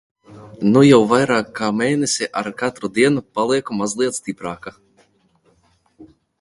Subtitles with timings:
[0.69, 4.77] Nu jau vairāk kā mēnesi ar katru dienu palieku mazliet stiprāka.